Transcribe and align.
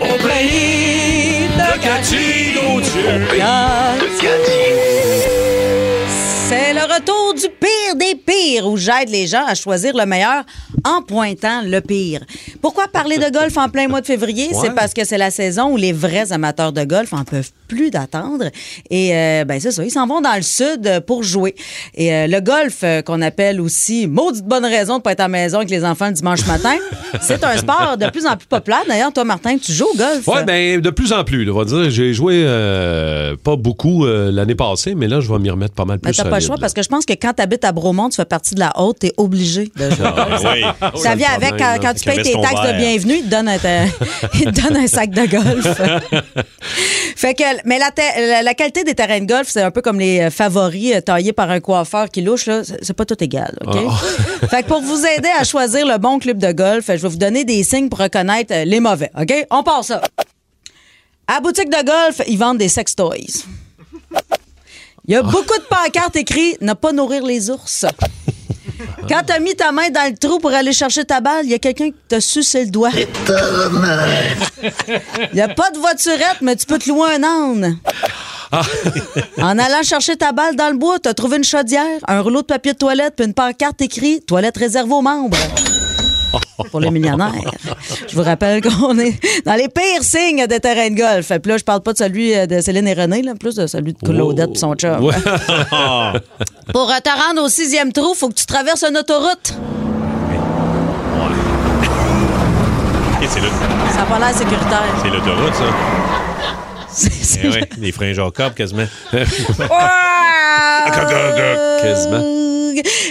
Au 0.00 0.16
pays 0.26 1.48
de 1.56 1.80
Cathy 1.82 2.54
C'est 6.48 6.72
le 6.72 6.80
retour 6.80 7.34
du 7.34 7.48
pire 7.48 7.96
des 7.96 8.14
pires 8.14 8.66
où 8.66 8.76
j'aide 8.76 9.08
les 9.10 9.26
gens 9.26 9.44
à 9.46 9.54
choisir 9.54 9.96
le 9.96 10.06
meilleur 10.06 10.44
en 10.84 11.02
pointant 11.02 11.62
le 11.64 11.80
pire. 11.80 12.20
Pourquoi 12.60 12.88
parler 12.88 13.18
de 13.18 13.30
golf 13.30 13.56
en 13.56 13.68
plein 13.68 13.88
mois 13.88 14.00
de 14.00 14.06
février? 14.06 14.50
C'est 14.60 14.74
parce 14.74 14.92
que 14.92 15.04
c'est 15.04 15.18
la 15.18 15.30
saison 15.30 15.70
où 15.70 15.76
les 15.76 15.92
vrais 15.92 16.32
amateurs 16.32 16.72
de 16.72 16.84
golf 16.84 17.12
en 17.12 17.24
peuvent 17.24 17.50
plus 17.68 17.90
d'attendre. 17.90 18.46
Et 18.90 19.14
euh, 19.14 19.44
ben 19.44 19.60
c'est 19.60 19.70
ça, 19.70 19.84
ils 19.84 19.90
s'en 19.90 20.06
vont 20.06 20.20
dans 20.20 20.34
le 20.34 20.42
sud 20.42 21.00
pour 21.06 21.22
jouer. 21.22 21.54
Et 21.94 22.12
euh, 22.12 22.26
le 22.26 22.40
golf, 22.40 22.80
euh, 22.82 23.02
qu'on 23.02 23.22
appelle 23.22 23.60
aussi 23.60 24.06
maudite 24.06 24.44
bonne 24.44 24.64
raison 24.64 24.98
de 24.98 25.02
pas 25.02 25.12
être 25.12 25.20
à 25.20 25.24
la 25.24 25.28
maison 25.28 25.58
avec 25.58 25.70
les 25.70 25.84
enfants 25.84 26.08
le 26.08 26.12
dimanche 26.12 26.46
matin, 26.46 26.76
c'est 27.20 27.42
un 27.44 27.56
sport 27.56 27.96
de 27.98 28.08
plus 28.10 28.26
en 28.26 28.36
plus 28.36 28.46
populaire. 28.46 28.82
D'ailleurs, 28.88 29.12
toi, 29.12 29.24
Martin, 29.24 29.56
tu 29.58 29.72
joues 29.72 29.86
au 29.92 29.96
golf? 29.96 30.26
Ouais, 30.26 30.44
ben 30.44 30.80
de 30.80 30.90
plus 30.90 31.12
en 31.12 31.24
plus. 31.24 31.50
on 31.50 31.58
va 31.58 31.64
dire, 31.64 31.90
j'ai 31.90 32.12
joué 32.12 32.42
euh, 32.46 33.36
pas 33.42 33.56
beaucoup 33.56 34.04
euh, 34.04 34.30
l'année 34.30 34.54
passée, 34.54 34.94
mais 34.94 35.08
là, 35.08 35.20
je 35.20 35.32
vais 35.32 35.38
m'y 35.38 35.50
remettre 35.50 35.74
pas 35.74 35.84
mal 35.84 35.98
plus. 35.98 36.10
Mais 36.10 36.14
t'as 36.14 36.28
pas 36.28 36.38
le 36.38 36.44
choix 36.44 36.56
là. 36.56 36.60
parce 36.60 36.72
que 36.72 36.82
je 36.82 36.88
pense 36.88 37.04
que 37.04 37.12
quand 37.14 37.32
tu 37.34 37.42
habites 37.42 37.64
à 37.64 37.72
Bromont, 37.72 38.08
tu 38.08 38.16
fais 38.16 38.24
partie 38.24 38.54
de 38.54 38.60
la 38.60 38.72
haute, 38.80 38.98
t'es 39.00 39.12
obligé 39.16 39.70
de 39.76 39.90
jouer. 39.90 40.08
oui. 40.44 41.00
Ça 41.00 41.14
vient 41.14 41.30
avec 41.34 41.56
quand, 41.56 41.76
quand 41.80 41.94
tu 41.94 42.04
payes 42.04 42.22
tes 42.22 42.40
taxes 42.40 42.72
de 42.72 42.76
bienvenue, 42.76 43.14
ils 43.18 43.24
te 43.24 43.30
donnent 43.30 43.48
un, 43.48 43.56
ils 44.34 44.52
te 44.52 44.60
donnent 44.60 44.76
un 44.76 44.86
sac 44.86 45.10
de 45.10 45.26
golf. 45.26 45.80
fait 47.16 47.34
que, 47.34 47.63
mais 47.64 47.78
la, 47.78 47.90
la, 48.20 48.42
la 48.42 48.54
qualité 48.54 48.84
des 48.84 48.94
terrains 48.94 49.20
de 49.20 49.26
golf, 49.26 49.48
c'est 49.48 49.62
un 49.62 49.70
peu 49.70 49.82
comme 49.82 49.98
les 49.98 50.20
euh, 50.20 50.30
favoris 50.30 50.94
euh, 50.94 51.00
taillés 51.00 51.32
par 51.32 51.50
un 51.50 51.60
coiffeur 51.60 52.08
qui 52.10 52.22
louche. 52.22 52.46
là. 52.46 52.62
C'est 52.64 52.92
pas 52.94 53.04
tout 53.04 53.22
égal. 53.22 53.56
OK? 53.66 53.76
fait 54.50 54.62
que 54.62 54.68
pour 54.68 54.80
vous 54.82 55.04
aider 55.06 55.28
à 55.38 55.44
choisir 55.44 55.86
le 55.86 55.98
bon 55.98 56.18
club 56.18 56.38
de 56.38 56.52
golf, 56.52 56.84
je 56.88 56.92
vais 56.92 57.08
vous 57.08 57.16
donner 57.16 57.44
des 57.44 57.62
signes 57.62 57.88
pour 57.88 57.98
reconnaître 58.00 58.52
euh, 58.54 58.64
les 58.64 58.80
mauvais. 58.80 59.10
OK? 59.18 59.32
On 59.50 59.62
part 59.62 59.84
ça. 59.84 60.02
À 61.26 61.34
la 61.34 61.40
boutique 61.40 61.70
de 61.70 61.84
golf, 61.84 62.20
ils 62.28 62.38
vendent 62.38 62.58
des 62.58 62.68
sex 62.68 62.94
toys. 62.94 63.44
Il 65.06 65.12
y 65.14 65.16
a 65.16 65.22
beaucoup 65.22 65.58
de 65.58 65.64
pancartes 65.68 66.16
écrites 66.16 66.60
ne 66.62 66.72
pas 66.72 66.92
nourrir 66.92 67.24
les 67.24 67.50
ours. 67.50 67.84
Quand 69.08 69.22
t'as 69.26 69.38
mis 69.38 69.54
ta 69.54 69.72
main 69.72 69.90
dans 69.90 70.10
le 70.10 70.16
trou 70.16 70.38
pour 70.38 70.52
aller 70.52 70.72
chercher 70.72 71.04
ta 71.04 71.20
balle, 71.20 71.44
il 71.44 71.50
y 71.50 71.54
a 71.54 71.58
quelqu'un 71.58 71.90
qui 71.90 71.96
t'a 72.08 72.20
sucé 72.20 72.64
le 72.64 72.70
doigt. 72.70 72.90
Il 72.94 73.06
n'y 75.34 75.40
a 75.40 75.48
pas 75.48 75.70
de 75.70 75.78
voiturette, 75.78 76.38
mais 76.40 76.56
tu 76.56 76.66
peux 76.66 76.78
te 76.78 76.88
louer 76.88 77.14
un 77.14 77.22
âne. 77.22 77.78
en 79.38 79.58
allant 79.58 79.82
chercher 79.82 80.16
ta 80.16 80.32
balle 80.32 80.56
dans 80.56 80.70
le 80.70 80.76
bois, 80.76 80.98
t'as 80.98 81.14
trouvé 81.14 81.38
une 81.38 81.44
chaudière, 81.44 82.00
un 82.06 82.20
rouleau 82.20 82.42
de 82.42 82.46
papier 82.46 82.72
de 82.72 82.78
toilette, 82.78 83.14
puis 83.16 83.26
une 83.26 83.34
pancarte 83.34 83.80
écrite 83.82 84.26
Toilette 84.26 84.56
réservée 84.56 84.94
aux 84.94 85.02
membres. 85.02 85.36
Pour 86.70 86.80
les 86.80 86.90
millionnaires. 86.90 87.32
Je 88.08 88.14
vous 88.16 88.22
rappelle 88.22 88.60
qu'on 88.62 88.98
est 88.98 89.18
dans 89.44 89.54
les 89.54 89.68
pires 89.68 90.02
signes 90.02 90.46
des 90.46 90.60
terrains 90.60 90.90
de 90.90 90.96
golf. 90.96 91.28
Puis 91.42 91.50
là, 91.52 91.58
je 91.58 91.64
parle 91.64 91.80
pas 91.82 91.92
de 91.92 91.98
celui 91.98 92.34
euh, 92.34 92.46
de 92.46 92.60
Céline 92.60 92.86
et 92.88 92.94
René, 92.94 93.22
là, 93.22 93.34
plus 93.38 93.54
de 93.54 93.66
celui 93.66 93.92
de 93.92 93.98
Claudette 93.98 94.50
et 94.54 94.58
son 94.58 94.74
chum. 94.74 95.04
Ouais. 95.04 95.14
Pour 96.72 96.90
euh, 96.90 96.98
te 97.02 97.10
rendre 97.28 97.42
au 97.44 97.48
sixième 97.48 97.92
trou, 97.92 98.14
faut 98.14 98.28
que 98.28 98.34
tu 98.34 98.46
traverses 98.46 98.84
une 98.84 98.96
autoroute. 98.96 99.54
Le- 103.20 103.28
Ça 103.92 103.98
n'a 104.00 104.04
pas 104.06 104.18
l'air 104.18 104.34
sécuritaire. 104.34 104.82
c'est 105.02 105.08
l'autoroute, 105.10 105.54
ça. 105.54 105.64
C'est- 106.90 107.40
Eh 107.42 107.48
ouais, 107.48 107.68
les 107.78 107.90
freins 107.92 108.12
Jacob, 108.12 108.54
quasiment. 108.54 108.86
Quasiment. 111.80 112.22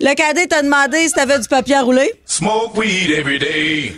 Le 0.00 0.14
cadet 0.14 0.46
t'a 0.46 0.62
demandé 0.62 1.06
si 1.08 1.12
t'avais 1.12 1.38
du 1.38 1.46
papier 1.48 1.76
à 1.76 1.82
rouler. 1.82 2.10
Smoke 2.38 2.76
weed 2.78 3.10
every 3.10 3.38
day. 3.40 3.92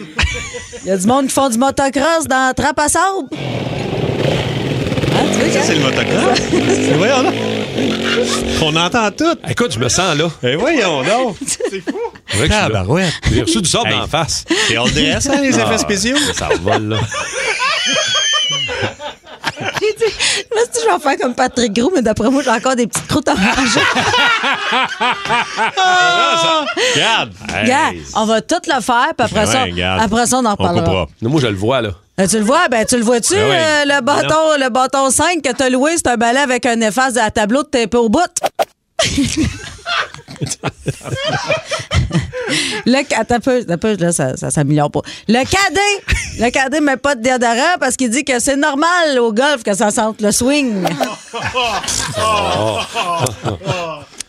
Il 0.83 0.86
y 0.88 0.91
a 0.91 0.96
du 0.96 1.06
monde 1.06 1.27
qui 1.27 1.34
font 1.34 1.50
du 1.50 1.58
motocross 1.58 2.27
dans 2.27 2.46
la 2.48 2.55
trappe 2.55 2.78
à 2.78 2.88
sable. 2.88 3.28
Hein, 5.12 5.24
tu 5.30 5.38
veux, 5.41 5.50
Ça, 5.52 5.62
c'est 5.62 5.74
le 5.74 5.80
motocross. 5.80 6.38
C'est- 6.50 6.92
voyons 6.96 7.22
donc. 7.22 7.34
On 8.62 8.74
entend 8.77 9.11
tout. 9.11 9.36
Écoute, 9.46 9.74
je 9.74 9.78
me 9.78 9.90
sens 9.90 10.17
là. 10.17 10.30
Eh 10.42 10.56
voyons 10.56 11.02
donc. 11.02 11.36
C'est 11.46 11.83
vrai 11.83 11.83
que 11.83 11.92
je 12.39 12.42
suis 12.42 12.48
là. 12.48 12.61
Tabarouette. 12.68 13.12
J'ai 13.30 13.42
reçu 13.42 13.61
du 13.61 13.68
sable 13.68 13.89
Hey. 13.89 13.95
dans 13.96 14.01
la 14.02 14.06
face. 14.08 14.45
C'est 14.68 14.77
all 14.78 14.90
DS, 14.90 15.28
hein, 15.28 15.40
les 15.42 15.48
effets 15.51 15.62
Ah, 15.74 15.78
spéciaux? 15.78 16.17
Ça 16.34 16.48
revole, 16.48 16.89
là. 16.89 16.96
Je 20.36 20.42
dit, 20.73 20.79
je 20.85 20.91
vais 20.95 21.01
faire 21.01 21.18
comme 21.18 21.35
Patrick 21.35 21.73
Gros, 21.73 21.91
mais 21.95 22.02
d'après 22.02 22.30
moi, 22.30 22.42
j'ai 22.42 22.51
encore 22.51 22.77
des 22.77 22.86
petites 22.86 23.07
croûtes 23.08 23.29
à 23.29 23.35
manger. 23.35 23.80
Regarde. 26.95 27.33
Regarde, 27.48 27.95
Hey, 27.95 28.02
on 28.14 28.24
va 28.27 28.40
tout 28.40 28.57
le 28.67 28.80
faire, 28.80 29.08
puis 29.17 29.27
après, 29.27 29.40
Ouais, 29.40 29.46
ça, 29.46 29.63
regarde. 29.64 30.02
après 30.02 30.27
ça, 30.27 30.36
on 30.39 30.45
en 30.45 30.48
On 30.48 30.52
reparlera. 30.52 30.85
coupera. 30.85 31.07
Moi, 31.23 31.40
je 31.40 31.46
le 31.48 31.57
vois, 31.57 31.80
là. 31.83 31.90
Euh, 32.20 32.27
tu 32.27 32.36
le 32.39 32.45
vois? 32.45 32.69
Ben, 32.69 32.85
tu 32.85 32.96
le 32.96 33.02
vois-tu, 33.02 33.35
Ben 33.35 33.48
oui. 33.48 33.57
euh, 33.57 33.85
le, 33.86 34.01
bâton, 34.02 34.57
le 34.58 34.69
bâton 34.69 35.11
5 35.11 35.42
que 35.42 35.52
t'as 35.52 35.69
loué, 35.70 35.92
c'est 35.96 36.08
un 36.08 36.17
balai 36.17 36.40
avec 36.40 36.67
un 36.67 36.80
efface 36.80 37.17
à 37.17 37.30
tableau 37.30 37.63
de 37.63 37.69
tapé 37.69 37.96
au 37.96 38.08
bout? 38.08 38.20
le, 42.90 43.05
ca- 43.08 43.20
attends 43.20 43.36
un 43.36 43.40
peu, 43.40 43.58
attends 43.61 43.73
un 43.73 43.78
peu, 43.78 43.96
là, 43.96 44.12
ça, 44.12 44.36
ça 44.36 44.51
s'améliore 44.51 44.90
pas. 44.90 45.01
Le 45.28 45.39
cadet, 45.45 46.17
le 46.39 46.51
cadet 46.51 46.80
met 46.80 46.96
pas 46.96 47.14
de 47.14 47.23
déodorant 47.23 47.77
parce 47.78 47.96
qu'il 47.96 48.11
dit 48.11 48.24
que 48.24 48.39
c'est 48.40 48.56
normal 48.56 49.18
au 49.20 49.33
golf 49.33 49.62
que 49.64 49.74
ça 49.74 49.90
sente 49.90 50.20
le 50.20 50.33
swing. 50.33 50.84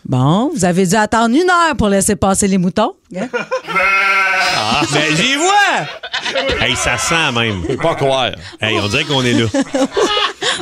Bon, 0.03 0.51
vous 0.53 0.65
avez 0.65 0.85
dû 0.87 0.95
attendre 0.95 1.35
une 1.35 1.49
heure 1.49 1.75
pour 1.77 1.87
laisser 1.87 2.15
passer 2.15 2.47
les 2.47 2.57
moutons. 2.57 2.95
hein? 3.15 3.27
Ah, 3.73 4.81
mais 4.93 5.15
j'y 5.15 5.35
vois! 5.35 6.59
Hey, 6.59 6.75
ça 6.75 6.97
sent 6.97 7.31
même. 7.33 7.61
Je 7.63 7.75
peux 7.75 7.77
pas 7.77 7.95
croire. 7.95 8.31
Hey, 8.59 8.77
on 8.79 8.87
dirait 8.87 9.05
qu'on 9.05 9.23
est 9.23 9.33
là. 9.33 9.45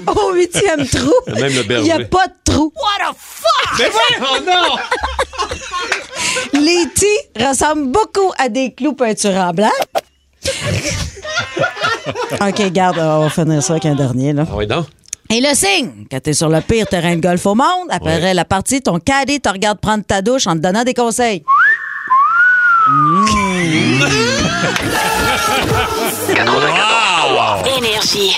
Au 0.08 0.34
huitième 0.34 0.86
trou, 0.88 1.12
il 1.28 1.82
n'y 1.84 1.92
a 1.92 2.00
pas 2.00 2.28
de 2.28 2.34
trou. 2.52 2.72
What 2.76 3.12
the 3.12 3.16
fuck? 3.18 3.80
Mais 3.80 3.90
voyons 4.20 4.46
donc! 4.46 4.80
Les 6.54 6.86
tis 6.96 7.06
ressemblent 7.40 7.92
beaucoup 7.92 8.32
à 8.38 8.50
des 8.50 8.74
clous 8.74 8.94
peinturés 8.94 9.40
en 9.40 9.52
blanc. 9.52 9.70
OK, 12.42 12.72
garde, 12.72 12.98
on 13.00 13.22
va 13.22 13.30
finir 13.30 13.62
ça 13.64 13.74
avec 13.74 13.86
un 13.86 13.96
dernier. 13.96 14.34
Là. 14.34 14.46
Ah 14.50 14.56
oui, 14.56 14.68
donc. 14.68 14.86
Et 15.32 15.42
le 15.42 15.54
signe, 15.54 16.08
quand 16.10 16.20
t'es 16.22 16.34
sur 16.34 16.50
le 16.50 16.60
pire 16.62 16.88
terrain 16.88 17.16
de 17.16 17.22
golf 17.22 17.46
au 17.46 17.54
monde, 17.54 17.88
après 17.92 18.34
la 18.34 18.46
partie, 18.46 18.82
ton 18.82 19.00
cadet 19.00 19.38
te 19.40 19.50
regarde 19.50 19.80
prendre 19.80 20.04
ta 20.04 20.24
douche 20.24 20.48
en 20.48 20.54
te 20.54 20.60
donnant 20.60 20.84
des 20.84 20.96
conseils. 20.96 21.44
Énergie. 27.78 28.36